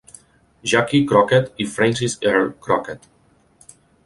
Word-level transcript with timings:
"Jackie" 0.69 1.05
Crockett 1.07 1.61
i 1.65 1.67
Frances 1.75 2.17
Earl 2.23 2.51
Crockett. 2.65 3.09